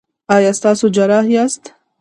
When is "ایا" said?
0.35-0.51